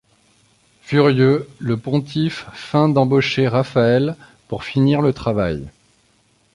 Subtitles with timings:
[0.81, 4.15] Furieux, le pontife feint d'embaucher Raphaël
[4.47, 5.69] pour finir le travail.